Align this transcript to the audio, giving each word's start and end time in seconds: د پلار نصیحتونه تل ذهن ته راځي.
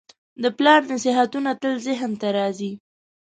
د 0.43 0.45
پلار 0.57 0.81
نصیحتونه 0.91 1.51
تل 1.61 1.73
ذهن 1.87 2.11
ته 2.21 2.27
راځي. 2.37 2.71